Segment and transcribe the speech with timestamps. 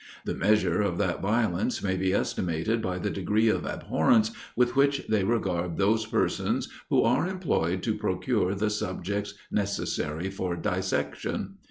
[0.25, 5.05] The measure of that violence may be estimated by the degree of abhorrence with which
[5.07, 11.57] they regard those persons who are employed to procure the subjects necessary for dissection.